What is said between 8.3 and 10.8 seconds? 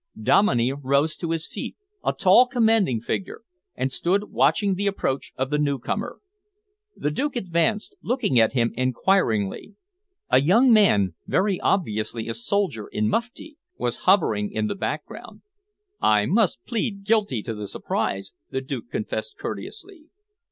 at him enquiringly. A young